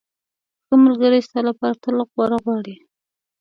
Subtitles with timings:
[0.67, 2.75] ښه ملګری ستا لپاره تل غوره غواړي.